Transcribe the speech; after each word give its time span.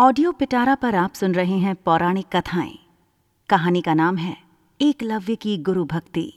Audio 0.00 0.32
पिटारा 0.32 0.74
पर 0.74 0.94
आप 0.94 1.12
सुन 1.12 1.34
रहे 1.34 1.58
हैं 1.58 1.74
पौराणिक 1.74 2.26
कथाएँ। 2.36 2.78
कहानी 3.48 3.80
का 3.80 3.94
नाम 3.94 4.16
है 4.16 4.36
एकलव्य 4.80 5.34
की 5.36 5.58
गुरु 5.58 5.84
भक्ति। 5.84 6.34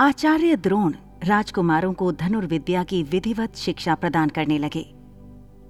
आचार्य 0.00 0.56
द्रोण 0.56 0.94
राजकुमारों 1.24 1.92
को 1.92 2.12
धनुर्विद्या 2.12 2.84
की 2.84 3.02
विधिवत 3.02 3.56
शिक्षा 3.56 3.94
प्रदान 3.94 4.28
करने 4.28 4.58
लगे। 4.58 4.94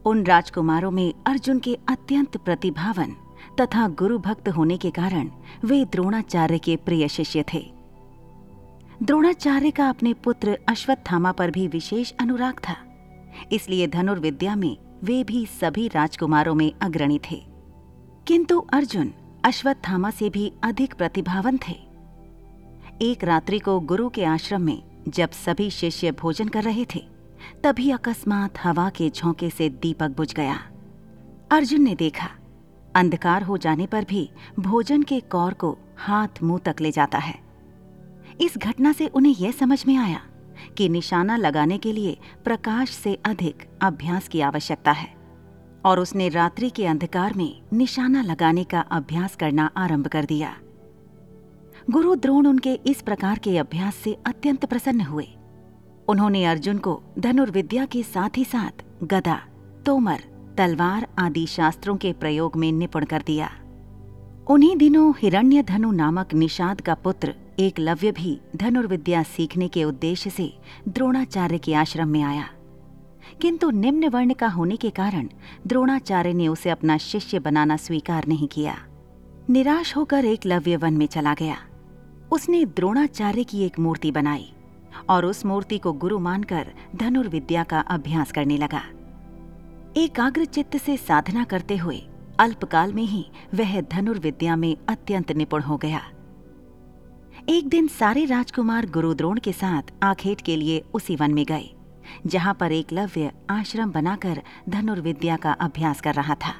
उन 0.07 0.25
राजकुमारों 0.27 0.91
में 0.91 1.15
अर्जुन 1.27 1.59
के 1.59 1.79
अत्यंत 1.89 2.37
प्रतिभावन 2.37 3.17
तथा 3.61 3.89
गुरु 3.89 4.19
भक्त 4.19 4.49
होने 4.49 4.77
के 4.77 4.91
कारण 4.91 5.30
वे 5.65 5.85
द्रोणाचार्य 5.85 6.59
के 6.59 6.77
प्रिय 6.77 7.09
शिष्य 7.09 7.45
थे। 7.55 7.71
द्रोणाचार्य 9.03 9.71
का 9.71 9.89
अपने 9.89 10.12
पुत्र 10.15 10.59
अश्वत्थामा 10.69 11.33
पर 11.33 11.51
भी 11.51 11.69
विशेष 11.69 12.12
अनुराग 12.21 12.55
था। 12.55 12.77
इसलिए 13.52 13.87
धनुर्विद्या 13.87 14.57
में 14.57 14.88
वे 15.05 15.25
भी 15.25 15.47
सभी 15.47 15.88
राजकुमारों 15.88 16.55
में 16.55 16.73
अग्रणी 16.83 17.20
थे। 17.30 17.47
किंतु 18.27 18.61
अर्जुन 18.61 19.12
अश्वत्थामा 19.45 20.11
से 20.11 20.30
भी 20.30 20.52
अधिक 20.62 20.95
प्रतिभावन 20.95 21.59
थे। 21.69 21.88
एक 23.02 23.24
रात्रि 23.24 23.59
को 23.59 23.80
गुरु 23.80 24.09
के 24.09 24.24
आश्रम 24.24 24.62
में 24.62 24.83
जब 25.09 25.30
सभी 25.30 25.71
शिष्य 25.71 26.12
भोजन 26.12 26.48
कर 26.48 26.62
रहे 26.62 26.84
थे, 26.84 27.05
तभी 27.65 27.91
अकस्मात 27.91 28.55
हवा 28.65 28.91
के 28.91 29.11
झोंके 29.11 29.51
से 29.51 29.69
दीपक 29.69 30.09
बुझ 30.09 30.34
गया। 30.34 30.55
अर्जुन 31.51 31.83
ने 31.83 31.95
देखा, 31.95 32.29
अंधकार 32.95 33.43
हो 33.43 33.57
जाने 33.57 33.87
पर 33.87 34.05
भी 34.05 34.30
भोजन 34.59 35.02
के 35.02 35.21
कौर 35.21 35.55
को 35.55 35.79
हाथ 35.96 36.43
मुँह 36.43 36.59
तक 36.59 36.77
ले 36.80 36.91
जाता 36.91 37.19
है। 37.19 37.38
इस 38.41 38.59
घटना 38.59 38.93
से 38.93 39.07
उन्हें 39.07 39.35
यह 39.35 39.51
समझ 39.51 39.87
में 39.87 39.96
आया 39.96 40.21
कि 40.77 40.89
निशाना 40.89 41.37
लगाने 41.37 41.79
के 41.79 41.93
लिए 41.93 42.19
प्रकाश 42.45 42.91
से 42.91 43.19
अधिक 43.25 43.79
अभ्यास 43.83 44.29
की 44.29 44.41
आवश्यकता 44.41 44.91
है। 44.91 45.19
और 45.85 46.01
उसने 46.01 46.29
रात्रि 46.29 46.71
के 46.71 46.87
अंधकार 46.87 47.35
में 47.35 47.63
निशाना 47.73 48.23
लगाने 48.23 48.65
का 48.65 48.80
अभ्यास 48.80 49.37
करना 49.37 49.71
आरंभ 49.77 50.07
कर 50.07 50.24
दिया। 50.24 50.57
गुरु 51.91 52.15
द्रोण 52.15 52.47
उनके 52.47 52.74
इस 52.74 53.02
प्रकार 53.02 53.38
के 53.38 53.59
अभ्यास 53.59 53.95
से 53.95 54.16
अत्यंत 54.27 54.65
प्रसन्न 54.65 55.01
हुए। 55.01 55.29
उन्होंने 56.09 56.45
अर्जुन 56.45 56.79
को 56.79 57.02
धनुर्विद्या 57.19 57.87
के 57.87 58.02
साथ 58.02 58.30
ही 58.37 58.45
साथ 58.45 59.04
गदा, 59.04 59.41
तोमर, 59.87 60.21
तलवार 60.57 61.07
आदि 61.19 61.47
शास्त्रों 61.47 61.97
के 61.97 62.13
प्रयोग 62.13 62.57
में 62.57 62.73
निपुण 62.73 63.04
कर 63.04 63.23
दिया। 63.27 63.51
उन्हीं 64.50 64.77
दिनों 64.77 65.12
हिरण्य 65.19 65.62
धनु 65.62 65.93
नामक 65.93 66.34
निषाद 66.34 66.81
का 66.81 66.94
पुत्र 66.94 67.34
एक 67.60 67.78
लव्य 67.78 68.12
भी 68.12 68.41
धनुर्विद्या 68.56 69.22
सीखने 69.22 69.69
के 69.69 69.84
उद्देश्य 69.84 70.31
से 70.31 70.59
द्रोणाचार्य 70.88 71.59
के 71.59 71.75
आश्रम 71.75 72.09
में 72.09 72.22
आया। 72.22 72.48
किंतु 73.41 73.70
निम्न 73.70 74.09
वर्ण 74.09 74.32
का 74.32 74.48
होने 74.48 74.76
के 74.76 74.91
कारण 74.91 75.28
द्रोणाचार्य 75.66 76.32
ने 76.32 76.48
उसे 76.48 76.70
अपना 76.70 76.98
शिष्य 76.98 77.38
बनाना 77.38 77.76
स्वीकार 77.76 78.26
नहीं 78.28 78.48
किया। 78.48 78.78
निराश 79.50 79.97
होकर 79.97 80.25
एक 80.25 80.47
लव्य 80.47 80.76
वन 80.76 80.94
में 80.94 81.06
चला 81.06 81.34
गया। 81.34 81.56
उसने 82.32 82.64
द्रोणाचार्य 82.64 83.44
की 83.44 83.62
एक 83.62 83.78
मूर्ति 83.78 84.10
बनाई 84.10 84.53
और 85.09 85.25
उस 85.25 85.47
मूर्ति 85.47 85.78
को 85.78 85.92
गुरु 85.92 86.19
मानकर 86.19 86.72
धनुर्विद्या 86.97 87.64
का 87.64 87.81
अभ्यास 87.81 88.32
करने 88.32 88.56
लगा। 88.56 88.82
एकाग्र 89.97 90.44
चित्त 90.44 90.76
से 90.76 90.97
साधना 90.97 91.44
करते 91.44 91.76
हुए 91.76 92.03
अल्पकाल 92.41 92.92
में 92.92 93.03
ही 93.03 93.26
वह 93.54 93.81
धनुर्विद्या 93.81 94.56
में 94.56 94.76
अत्यंत 94.88 95.32
निपुण 95.32 95.62
हो 95.62 95.76
गया। 95.76 96.10
एक 97.49 97.69
दिन 97.69 97.87
सारे 97.88 98.25
राजकुमार 98.25 98.87
गुरुद्रोण 98.87 99.38
के 99.38 99.53
साथ 99.53 99.93
आखेट 100.03 100.41
के 100.41 100.56
लिए 100.56 100.82
उसी 100.94 101.15
वन 101.16 101.34
में 101.34 101.44
गए, 101.44 101.71
जहाँ 102.27 102.54
पर 102.54 102.72
एकलव्य 102.72 103.31
आश्रम 103.50 103.93
बनाकर 103.93 104.43
धनुर्विद्या 104.69 105.37
का 105.37 105.53
अभ्यास 105.53 106.00
कर 106.00 106.15
रहा 106.15 106.34
था। 106.34 106.53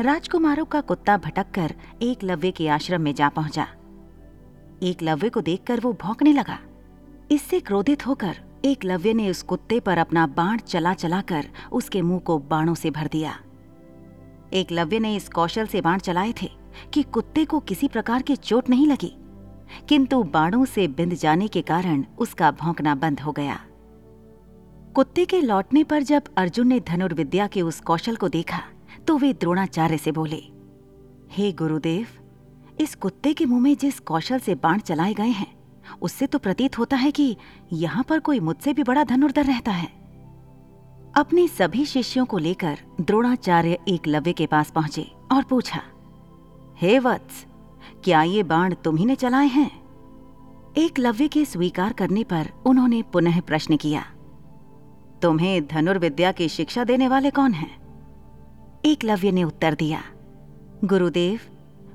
राजकुमारों 0.00 0.64
का 0.64 0.80
कुत्ता 0.80 1.16
भटककर 1.16 1.74
एकलव्य 2.02 2.50
के 2.50 2.68
आश्रम 2.68 3.00
में 3.00 3.14
जा 3.14 3.28
पहुँचा। 3.28 3.66
एकलव्य 4.82 5.28
को 5.28 5.40
देखकर 5.40 5.80
वो 5.80 5.92
भौंकने 5.92 6.32
लगा। 6.32 6.58
इससे 7.30 7.60
क्रोधित 7.60 8.06
होकर 8.06 8.40
एकलव्य 8.64 9.12
ने 9.12 9.30
उस 9.30 9.42
कुत्ते 9.42 9.80
पर 9.80 9.98
अपना 9.98 10.26
बाण 10.26 10.58
चला 10.58 10.94
चलाकर 10.94 11.48
उसके 11.72 12.02
मुँह 12.02 12.20
को 12.20 12.38
बाणों 12.40 12.74
से 12.74 12.90
भर 12.90 13.06
दिया। 13.06 13.38
एकलव्य 14.52 14.98
ने 14.98 15.16
इस 15.16 15.28
कौशल 15.28 15.66
से 15.66 15.80
बाण 15.80 15.98
चलाए 15.98 16.34
थे 16.42 16.50
कि 16.94 17.02
कुत्ते 17.02 17.44
को 17.44 17.60
किसी 17.60 17.88
प्रकार 17.88 18.22
की 18.22 18.36
चोट 18.36 18.70
नहीं 18.70 18.86
लगी। 18.86 19.16
किंतु 19.88 20.22
बाणों 20.24 20.64
से 20.64 20.86
बिंद 20.88 21.14
जाने 21.14 21.48
के 21.48 21.62
कारण 21.62 22.04
उसका 22.18 22.50
भौंकना 22.52 22.94
बंद 22.94 23.20
हो 23.20 23.32
गया। 23.32 23.58
कुत्ते 24.94 25.24
के 25.24 25.40
लौटने 25.40 25.82
पर 25.84 26.02
जब 26.02 26.22
अर्जुन 26.36 26.68
ने 26.68 26.80
धनुर्विद्या 26.80 27.46
के 27.46 27.62
उस 27.62 27.80
कौशल 27.80 28.16
को 28.16 28.28
देखा 28.28 28.62
तो 29.06 29.16
वे 29.18 29.32
द्रोणाचार्य 29.32 29.98
से 29.98 30.12
बोले, 30.12 30.42
हे 31.30 31.50
गुरुदेव, 31.52 32.06
इस 32.80 32.94
कुत्ते 32.94 33.32
के 33.32 33.46
मुँह 33.46 33.60
में 33.60 33.76
जिस 33.76 33.98
कौशल 34.00 34.38
से 34.38 34.54
बाण 34.54 34.78
चलाए 34.78 35.14
गए 35.14 35.28
हैं, 35.28 35.52
उससे 36.02 36.26
तो 36.26 36.38
प्रतीत 36.38 36.78
होता 36.78 36.96
है 36.96 37.10
कि 37.10 37.36
यहाँ 37.72 38.04
पर 38.04 38.18
कोई 38.20 38.40
मुझसे 38.40 38.72
भी 38.74 38.82
बड़ा 38.82 39.04
धनुर्धर 39.04 39.44
रहता 39.44 39.72
है। 39.72 39.88
अपने 41.16 41.46
सभी 41.48 41.84
शिष्यों 41.86 42.24
को 42.26 42.38
लेकर 42.38 42.78
द्रोणाचार्य 43.00 43.78
एकलव्य 43.88 44.32
के 44.32 44.46
पास 44.46 44.70
पहुँचे 44.70 45.06
और 45.32 45.44
पूछा, 45.44 45.82
हे 46.76 46.98
वत्स 46.98 47.44
क्या 48.04 48.22
ये 48.22 48.42
बाण 48.42 48.74
तुम 48.74 48.96
ही 48.96 49.04
ने 49.04 49.14
चलाए 49.14 49.46
हैं? 49.46 49.70
एकलव्य 50.78 51.28
के 51.28 51.44
स्वीकार 51.44 51.92
करने 51.92 52.24
पर 52.24 52.48
उन्होंने 52.66 53.02
पुनः 53.02 53.40
प्रश्न 53.40 53.76
किया, 53.76 54.04
तुम्हें 55.22 55.66
धनुर्विद्या 55.66 56.32
की 56.32 56.48
शिक्षा 56.48 56.84
देने 56.84 57.08
वाले 57.08 57.30
कौन 57.30 57.52
हैं? 57.52 57.70
एकलव्य 58.84 59.32
ने 59.32 59.44
उत्तर 59.44 59.74
दिया, 59.74 60.02
गुरुदेव, 60.84 61.40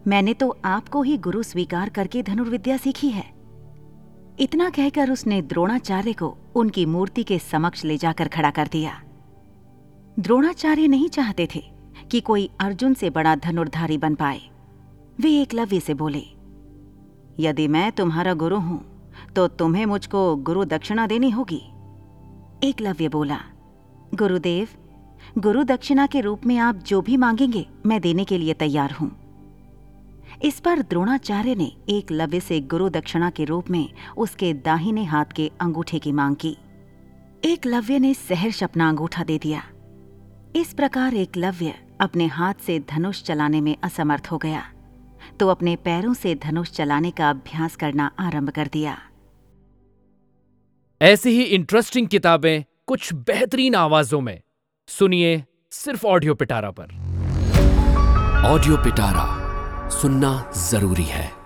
मैंने 0.08 0.34
तो 0.34 0.56
आपको 0.66 1.02
ही 1.02 1.18
गुरु 1.18 1.44
स्वीकार 1.44 1.90
करके 1.90 2.24
धनुर्विद्या 2.24 2.78
सीखी 2.78 3.09
है। 3.09 3.25
इतना 4.40 4.69
कहकर 4.69 5.12
उसने 5.12 5.42
द्रोणाचार्य 5.42 6.13
को 6.13 6.36
उनकी 6.56 6.86
मूर्ति 6.86 7.24
के 7.24 7.38
समक्ष 7.40 7.84
ले 7.86 7.97
जाकर 7.97 8.28
खड़ा 8.28 8.50
कर 8.52 8.68
दिया। 8.68 9.02
द्रोणाचार्य 10.19 10.88
नहीं 10.88 11.09
चाहते 11.09 11.47
थे 11.56 11.63
कि 12.12 12.22
कोई 12.22 12.50
अर्जुन 12.59 12.94
से 12.94 13.09
बड़ा 13.09 13.36
धनुर्धारी 13.36 13.97
बन 13.97 14.16
पाए। 14.16 14.42
वे 15.19 15.31
एकलव्य 15.31 15.79
से 15.79 15.94
बोले, 15.94 16.24
यदि 17.40 17.68
मैं 17.68 17.91
तुम्हारा 17.91 18.34
गुरु 18.34 18.57
हूँ 18.59 18.84
तो 19.35 19.47
तुम्हें 19.50 19.85
मुझको 19.85 20.35
गुरु 20.38 20.63
दक्षिणा 20.66 21.06
देनी 21.07 21.29
होगी। 21.29 21.62
एकलव्य 22.63 23.09
बोला, 23.09 23.40
गुरुदेव, 24.13 24.68
गुरु 25.38 25.63
दक्षिणा 25.63 26.06
के 26.06 26.22
रूप 26.22 26.46
में 26.46 26.57
आप 26.57 26.75
जो 26.78 27.01
भी 27.01 27.18
मांगेंगे, 27.18 27.66
मैं 27.85 28.00
देने 28.01 28.24
के 28.24 28.38
लिए 28.38 28.53
तैयार 28.53 28.91
हूँ। 28.91 29.12
इस 30.44 30.59
पर 30.59 30.81
द्रोणाचार्य 30.81 31.56
ने 31.56 31.72
एकलव्य 31.90 32.40
से 32.40 32.59
गुरु 32.62 32.90
दक्षिणा 32.90 33.30
के 33.30 33.45
रूप 33.45 33.69
में 33.69 33.88
उसके 34.18 34.53
दाहिने 34.56 35.03
हाथ 35.06 35.34
के 35.35 35.51
अंगूठे 35.62 36.00
की 36.00 36.12
मांग 36.12 36.35
की। 36.35 36.56
एकलव्य 37.45 38.00
ने 38.00 38.13
सहर्ष 38.13 38.63
अपना 38.63 38.90
अंगूठा 38.90 39.24
दे 39.24 39.38
दिया। 39.38 39.63
इस 40.56 40.74
प्रकार 40.74 41.13
एकलव्य 41.16 41.74
अपने 42.01 42.25
हाथ 42.28 42.53
से 42.66 42.80
धनुष 42.90 43.24
चलाने 43.24 43.62
में 43.62 43.75
असमर्थ 43.84 44.28
हो 44.31 44.38
गया। 44.38 44.63
तो 45.39 45.47
अपने 45.47 45.75
पैरों 45.75 46.13
से 46.13 46.35
धनुष 46.35 46.71
चलाने 46.71 47.11
का 47.11 47.29
अभ्यास 47.29 47.75
करना 47.75 48.11
आरंभ 48.19 48.49
कर 48.49 48.67
दिया। 48.67 48.97
ऐसी 51.01 51.29
ही 51.29 51.44
इंटरेस्टिंग 51.44 52.07
किताबें 52.07 52.63
कुछ 52.88 53.13
बेहतरीन 53.13 53.75
आवाजों 53.75 54.21
में। 54.21 54.41
सुनिए 54.88 55.44
सिर्फ़ 55.71 56.05
ऑडियो 56.07 56.35
पिटारा 56.35 56.71
पर। 56.71 56.85
ऑडियो 58.45 58.77
पिटारा 58.77 59.89
सुनना 59.89 60.51
ज़रूरी 60.57 61.03
है। 61.03 61.43